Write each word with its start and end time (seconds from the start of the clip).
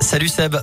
Salut 0.00 0.30
Seb. 0.30 0.54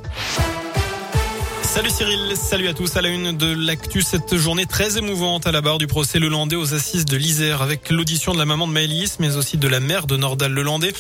Salut 1.74 1.90
Cyril, 1.90 2.38
salut 2.38 2.68
à 2.68 2.76
tous. 2.76 2.98
À 2.98 3.02
la 3.02 3.10
une 3.10 3.36
de 3.36 3.48
l'actu, 3.48 4.04
cette 4.04 4.38
journée 4.38 4.68
très 4.68 5.00
émouvante 5.00 5.48
à 5.48 5.52
la 5.52 5.62
barre 5.62 5.80
du 5.80 5.88
procès 5.88 6.20
Lelandais 6.20 6.56
aux 6.56 6.76
assises 6.76 7.06
de 7.06 7.18
l'Isère 7.18 7.64
avec 7.64 7.90
l'audition 7.90 8.32
de 8.32 8.38
la 8.38 8.46
maman 8.46 8.68
de 8.68 8.74
Maëlys, 8.74 9.18
mais 9.20 9.38
aussi 9.38 9.58
de 9.58 9.68
la 9.68 9.80
mère 9.80 10.06
de 10.06 10.16
Nordal 10.16 10.54
Lelandais. 10.54 10.94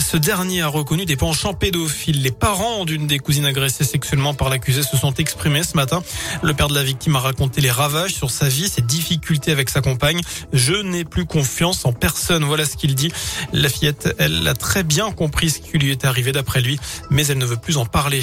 Ce 0.00 0.16
dernier 0.16 0.62
a 0.62 0.66
reconnu 0.66 1.04
des 1.04 1.14
penchants 1.14 1.54
pédophiles. 1.54 2.20
Les 2.20 2.32
parents 2.32 2.84
d'une 2.84 3.06
des 3.06 3.20
cousines 3.20 3.46
agressées 3.46 3.84
sexuellement 3.84 4.34
par 4.34 4.48
l'accusé 4.48 4.82
se 4.82 4.96
sont 4.96 5.14
exprimés 5.14 5.62
ce 5.62 5.76
matin. 5.76 6.02
Le 6.42 6.52
père 6.52 6.66
de 6.66 6.74
la 6.74 6.82
victime 6.82 7.14
a 7.14 7.20
raconté 7.20 7.60
les 7.60 7.70
ravages 7.70 8.12
sur 8.12 8.32
sa 8.32 8.48
vie, 8.48 8.68
ses 8.68 8.82
difficultés 8.82 9.52
avec 9.52 9.70
sa 9.70 9.82
compagne. 9.82 10.20
Je 10.52 10.74
n'ai 10.74 11.04
plus 11.04 11.26
confiance 11.26 11.84
en 11.84 11.92
personne. 11.92 12.42
Voilà 12.42 12.64
ce 12.64 12.76
qu'il 12.76 12.96
dit. 12.96 13.12
La 13.52 13.68
fillette, 13.68 14.16
elle 14.18 14.48
a 14.48 14.54
très 14.54 14.82
bien 14.82 15.12
compris 15.12 15.50
ce 15.50 15.60
qui 15.60 15.78
lui 15.78 15.92
est 15.92 16.04
arrivé 16.04 16.32
d'après 16.32 16.60
lui, 16.60 16.80
mais 17.08 17.24
elle 17.28 17.38
ne 17.38 17.46
veut 17.46 17.56
plus 17.56 17.76
en 17.76 17.86
parler. 17.86 18.22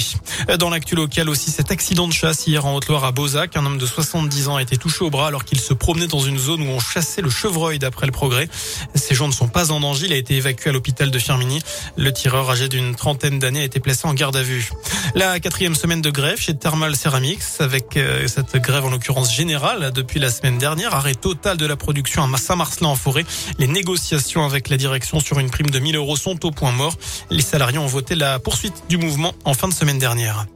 Dans 0.58 0.68
l'actu 0.68 0.94
local 0.94 1.30
aussi, 1.30 1.50
cet 1.50 1.70
accident 1.70 1.85
Accident 1.86 2.08
de 2.08 2.12
chasse 2.12 2.48
hier 2.48 2.66
en 2.66 2.74
Haute-Loire 2.74 3.04
à 3.04 3.12
Beauzac. 3.12 3.56
Un 3.56 3.64
homme 3.64 3.78
de 3.78 3.86
70 3.86 4.48
ans 4.48 4.56
a 4.56 4.62
été 4.62 4.76
touché 4.76 5.04
au 5.04 5.10
bras 5.10 5.28
alors 5.28 5.44
qu'il 5.44 5.60
se 5.60 5.72
promenait 5.72 6.08
dans 6.08 6.18
une 6.18 6.36
zone 6.36 6.62
où 6.62 6.70
on 6.72 6.80
chassait 6.80 7.22
le 7.22 7.30
chevreuil 7.30 7.78
d'après 7.78 8.06
le 8.06 8.12
progrès. 8.12 8.48
Ces 8.96 9.14
gens 9.14 9.28
ne 9.28 9.32
sont 9.32 9.46
pas 9.46 9.70
en 9.70 9.78
danger. 9.78 10.06
Il 10.06 10.12
a 10.12 10.16
été 10.16 10.34
évacué 10.34 10.70
à 10.70 10.72
l'hôpital 10.72 11.12
de 11.12 11.18
Firminy. 11.20 11.62
Le 11.96 12.12
tireur 12.12 12.50
âgé 12.50 12.68
d'une 12.68 12.96
trentaine 12.96 13.38
d'années 13.38 13.60
a 13.60 13.64
été 13.64 13.78
placé 13.78 14.08
en 14.08 14.14
garde 14.14 14.34
à 14.34 14.42
vue. 14.42 14.68
La 15.14 15.38
quatrième 15.38 15.76
semaine 15.76 16.02
de 16.02 16.10
grève 16.10 16.40
chez 16.40 16.56
Thermal 16.56 16.96
Ceramics 16.96 17.60
avec 17.60 17.96
euh, 17.96 18.26
cette 18.26 18.56
grève 18.56 18.84
en 18.84 18.90
l'occurrence 18.90 19.32
générale 19.32 19.92
depuis 19.92 20.18
la 20.18 20.30
semaine 20.30 20.58
dernière. 20.58 20.92
Arrêt 20.92 21.14
total 21.14 21.56
de 21.56 21.66
la 21.66 21.76
production 21.76 22.24
à 22.24 22.36
Saint-Marcelin 22.36 22.88
en 22.88 22.96
forêt. 22.96 23.24
Les 23.60 23.68
négociations 23.68 24.44
avec 24.44 24.70
la 24.70 24.76
direction 24.76 25.20
sur 25.20 25.38
une 25.38 25.50
prime 25.50 25.70
de 25.70 25.78
1000 25.78 25.94
euros 25.94 26.16
sont 26.16 26.44
au 26.46 26.50
point 26.50 26.72
mort. 26.72 26.96
Les 27.30 27.42
salariés 27.42 27.78
ont 27.78 27.86
voté 27.86 28.16
la 28.16 28.40
poursuite 28.40 28.74
du 28.88 28.96
mouvement 28.96 29.34
en 29.44 29.54
fin 29.54 29.68
de 29.68 29.72
semaine 29.72 30.00
dernière. 30.00 30.46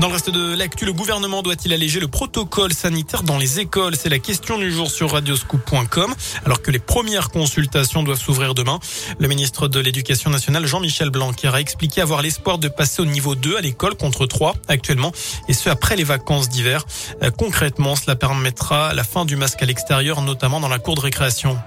Dans 0.00 0.06
le 0.06 0.14
reste 0.14 0.30
de 0.30 0.54
l'actu, 0.54 0.86
le 0.86 0.94
gouvernement 0.94 1.42
doit-il 1.42 1.74
alléger 1.74 2.00
le 2.00 2.08
protocole 2.08 2.72
sanitaire 2.72 3.22
dans 3.22 3.36
les 3.36 3.60
écoles? 3.60 3.96
C'est 3.96 4.08
la 4.08 4.18
question 4.18 4.56
du 4.56 4.72
jour 4.72 4.90
sur 4.90 5.10
radioscoop.com, 5.10 6.14
alors 6.46 6.62
que 6.62 6.70
les 6.70 6.78
premières 6.78 7.28
consultations 7.28 8.02
doivent 8.02 8.18
s'ouvrir 8.18 8.54
demain. 8.54 8.78
Le 9.18 9.28
ministre 9.28 9.68
de 9.68 9.78
l'Éducation 9.78 10.30
nationale, 10.30 10.64
Jean-Michel 10.64 11.10
Blanquer, 11.10 11.48
a 11.48 11.60
expliqué 11.60 12.00
avoir 12.00 12.22
l'espoir 12.22 12.56
de 12.56 12.68
passer 12.68 13.02
au 13.02 13.04
niveau 13.04 13.34
2 13.34 13.58
à 13.58 13.60
l'école 13.60 13.94
contre 13.94 14.24
3 14.24 14.54
actuellement, 14.68 15.12
et 15.48 15.52
ce 15.52 15.68
après 15.68 15.96
les 15.96 16.04
vacances 16.04 16.48
d'hiver. 16.48 16.86
Euh, 17.22 17.30
concrètement, 17.30 17.94
cela 17.94 18.16
permettra 18.16 18.94
la 18.94 19.04
fin 19.04 19.26
du 19.26 19.36
masque 19.36 19.62
à 19.62 19.66
l'extérieur, 19.66 20.22
notamment 20.22 20.60
dans 20.60 20.68
la 20.68 20.78
cour 20.78 20.94
de 20.94 21.00
récréation. 21.00 21.58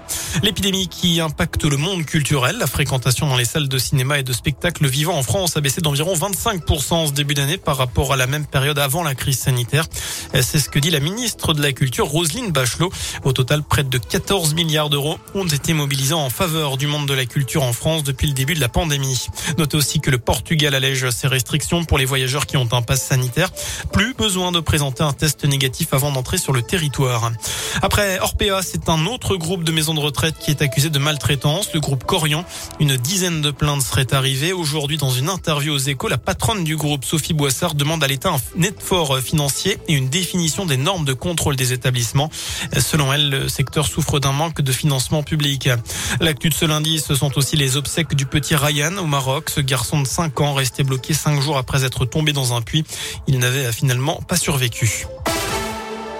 L'épidémie 0.42 0.88
qui 0.88 1.20
impacte 1.20 1.62
le 1.62 1.76
monde 1.76 2.04
culturel, 2.04 2.58
la 2.58 2.66
fréquentation 2.66 3.28
dans 3.28 3.36
les 3.36 3.44
salles 3.44 3.68
de 3.68 3.78
cinéma 3.78 4.18
et 4.18 4.24
de 4.24 4.32
spectacles 4.32 4.88
vivants 4.88 5.16
en 5.16 5.22
France 5.22 5.56
a 5.56 5.60
baissé 5.60 5.80
d'environ 5.80 6.14
25% 6.14 7.06
ce 7.06 7.12
début 7.12 7.34
d'année 7.34 7.58
par 7.58 7.76
rapport 7.76 8.12
à 8.12 8.16
la 8.16 8.23
la 8.24 8.30
même 8.30 8.46
période 8.46 8.78
avant 8.78 9.02
la 9.02 9.14
crise 9.14 9.38
sanitaire. 9.38 9.84
C'est 10.32 10.58
ce 10.58 10.70
que 10.70 10.78
dit 10.78 10.88
la 10.88 11.00
ministre 11.00 11.52
de 11.52 11.60
la 11.60 11.72
Culture, 11.72 12.06
Roselyne 12.06 12.52
Bachelot. 12.52 12.90
Au 13.22 13.32
total, 13.34 13.62
près 13.62 13.84
de 13.84 13.98
14 13.98 14.54
milliards 14.54 14.88
d'euros 14.88 15.18
ont 15.34 15.46
été 15.46 15.74
mobilisés 15.74 16.14
en 16.14 16.30
faveur 16.30 16.78
du 16.78 16.86
monde 16.86 17.06
de 17.06 17.12
la 17.12 17.26
culture 17.26 17.62
en 17.62 17.74
France 17.74 18.02
depuis 18.02 18.26
le 18.26 18.32
début 18.32 18.54
de 18.54 18.60
la 18.60 18.70
pandémie. 18.70 19.26
Notez 19.58 19.76
aussi 19.76 20.00
que 20.00 20.10
le 20.10 20.16
Portugal 20.16 20.74
allège 20.74 21.10
ses 21.10 21.28
restrictions 21.28 21.84
pour 21.84 21.98
les 21.98 22.06
voyageurs 22.06 22.46
qui 22.46 22.56
ont 22.56 22.66
un 22.72 22.80
pass 22.80 23.02
sanitaire. 23.02 23.50
Plus 23.92 24.14
besoin 24.14 24.52
de 24.52 24.60
présenter 24.60 25.02
un 25.02 25.12
test 25.12 25.44
négatif 25.44 25.92
avant 25.92 26.10
d'entrer 26.10 26.38
sur 26.38 26.54
le 26.54 26.62
territoire. 26.62 27.30
Après 27.82 28.18
Orpea, 28.20 28.62
c'est 28.62 28.88
un 28.88 29.04
autre 29.04 29.36
groupe 29.36 29.64
de 29.64 29.72
maisons 29.72 29.92
de 29.92 30.00
retraite 30.00 30.36
qui 30.40 30.50
est 30.50 30.62
accusé 30.62 30.88
de 30.88 30.98
maltraitance, 30.98 31.74
le 31.74 31.80
groupe 31.80 32.04
Corian. 32.04 32.46
Une 32.80 32.96
dizaine 32.96 33.42
de 33.42 33.50
plaintes 33.50 33.82
seraient 33.82 34.14
arrivées. 34.14 34.54
Aujourd'hui, 34.54 34.96
dans 34.96 35.10
une 35.10 35.28
interview 35.28 35.74
aux 35.74 35.78
échos, 35.78 36.08
la 36.08 36.16
patronne 36.16 36.64
du 36.64 36.76
groupe, 36.76 37.04
Sophie 37.04 37.34
Boissard, 37.34 37.74
demande 37.74 38.02
à 38.02 38.06
un 38.24 38.36
net 38.56 38.76
fort 38.80 39.18
financier 39.18 39.78
et 39.88 39.94
une 39.94 40.08
définition 40.08 40.66
des 40.66 40.76
normes 40.76 41.04
de 41.04 41.12
contrôle 41.12 41.56
des 41.56 41.72
établissements. 41.72 42.30
Selon 42.78 43.12
elle, 43.12 43.30
le 43.30 43.48
secteur 43.48 43.86
souffre 43.86 44.20
d'un 44.20 44.32
manque 44.32 44.60
de 44.62 44.72
financement 44.72 45.22
public. 45.22 45.68
L'actu 46.20 46.48
de 46.48 46.54
ce 46.54 46.64
lundi, 46.64 47.00
ce 47.00 47.14
sont 47.14 47.36
aussi 47.36 47.56
les 47.56 47.76
obsèques 47.76 48.14
du 48.14 48.26
petit 48.26 48.54
Ryan 48.56 48.96
au 48.98 49.06
Maroc. 49.06 49.50
Ce 49.50 49.60
garçon 49.60 50.00
de 50.00 50.06
5 50.06 50.40
ans 50.40 50.54
resté 50.54 50.84
bloqué 50.84 51.14
5 51.14 51.40
jours 51.40 51.56
après 51.56 51.84
être 51.84 52.04
tombé 52.04 52.32
dans 52.32 52.54
un 52.54 52.62
puits. 52.62 52.84
Il 53.26 53.38
n'avait 53.38 53.72
finalement 53.72 54.20
pas 54.28 54.36
survécu. 54.36 55.06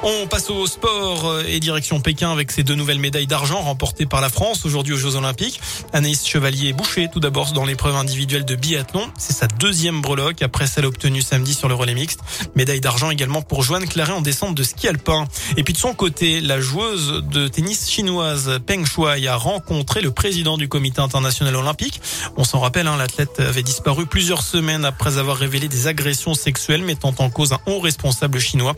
On 0.06 0.26
passe 0.26 0.50
au 0.50 0.66
sport 0.66 1.30
euh, 1.30 1.44
et 1.48 1.60
direction 1.60 1.98
Pékin 1.98 2.30
avec 2.30 2.52
ces 2.52 2.62
deux 2.62 2.74
nouvelles 2.74 2.98
médailles 2.98 3.26
d'argent 3.26 3.62
remportées 3.62 4.04
par 4.04 4.20
la 4.20 4.28
France 4.28 4.66
aujourd'hui 4.66 4.92
aux 4.92 4.98
Jeux 4.98 5.16
Olympiques. 5.16 5.58
Anaïs 5.94 6.26
Chevalier-Boucher 6.26 7.08
tout 7.10 7.20
d'abord 7.20 7.52
dans 7.52 7.64
l'épreuve 7.64 7.96
individuelle 7.96 8.44
de 8.44 8.54
biathlon. 8.54 9.10
C'est 9.16 9.32
sa 9.32 9.46
deuxième 9.46 10.02
breloque 10.02 10.42
après 10.42 10.66
celle 10.66 10.84
obtenue 10.84 11.22
samedi 11.22 11.54
sur 11.54 11.68
le 11.68 11.74
relais 11.74 11.94
mixte. 11.94 12.20
Médaille 12.54 12.82
d'argent 12.82 13.08
également 13.10 13.40
pour 13.40 13.62
Joanne 13.62 13.88
Claret 13.88 14.12
en 14.12 14.20
descente 14.20 14.54
de 14.54 14.62
ski 14.62 14.88
alpin. 14.88 15.26
Et 15.56 15.62
puis 15.62 15.72
de 15.72 15.78
son 15.78 15.94
côté, 15.94 16.42
la 16.42 16.60
joueuse 16.60 17.24
de 17.32 17.48
tennis 17.48 17.88
chinoise 17.88 18.60
Peng 18.66 18.84
Shuai 18.84 19.26
a 19.26 19.36
rencontré 19.36 20.02
le 20.02 20.10
président 20.10 20.58
du 20.58 20.68
comité 20.68 21.00
international 21.00 21.56
olympique. 21.56 22.02
On 22.36 22.44
s'en 22.44 22.60
rappelle, 22.60 22.88
hein, 22.88 22.98
l'athlète 22.98 23.40
avait 23.40 23.62
disparu 23.62 24.04
plusieurs 24.04 24.42
semaines 24.42 24.84
après 24.84 25.16
avoir 25.16 25.38
révélé 25.38 25.68
des 25.68 25.86
agressions 25.86 26.34
sexuelles 26.34 26.82
mettant 26.82 27.14
en 27.16 27.30
cause 27.30 27.54
un 27.54 27.60
haut 27.64 27.80
responsable 27.80 28.38
chinois 28.38 28.74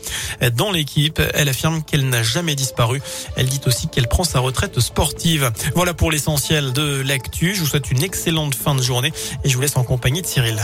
dans 0.53 0.71
l'équipe. 0.71 1.16
Elle 1.33 1.49
affirme 1.49 1.83
qu'elle 1.83 2.07
n'a 2.09 2.23
jamais 2.23 2.55
disparu. 2.55 3.01
Elle 3.35 3.47
dit 3.47 3.61
aussi 3.65 3.87
qu'elle 3.87 4.07
prend 4.07 4.23
sa 4.23 4.39
retraite 4.39 4.79
sportive. 4.79 5.51
Voilà 5.75 5.93
pour 5.93 6.11
l'essentiel 6.11 6.73
de 6.73 7.01
l'actu. 7.01 7.55
Je 7.55 7.61
vous 7.61 7.67
souhaite 7.67 7.91
une 7.91 8.03
excellente 8.03 8.55
fin 8.55 8.75
de 8.75 8.81
journée 8.81 9.11
et 9.43 9.49
je 9.49 9.55
vous 9.55 9.61
laisse 9.61 9.77
en 9.77 9.83
compagnie 9.83 10.21
de 10.21 10.27
Cyril. 10.27 10.59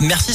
Merci 0.00 0.34